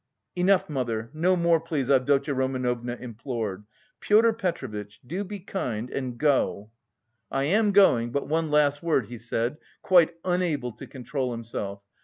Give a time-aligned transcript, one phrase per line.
[0.35, 3.65] "Enough, mother, no more please," Avdotya Romanovna implored.
[3.99, 6.71] "Pyotr Petrovitch, do be kind and go!"
[7.29, 11.83] "I am going, but one last word," he said, quite unable to control himself.